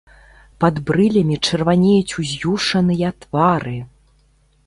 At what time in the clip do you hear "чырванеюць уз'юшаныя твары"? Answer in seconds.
1.49-3.77